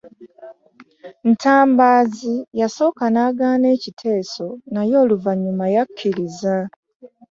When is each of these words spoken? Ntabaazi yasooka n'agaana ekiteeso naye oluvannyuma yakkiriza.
Ntabaazi 1.29 2.33
yasooka 2.59 3.03
n'agaana 3.13 3.67
ekiteeso 3.75 4.45
naye 4.73 4.95
oluvannyuma 5.03 5.65
yakkiriza. 5.75 6.55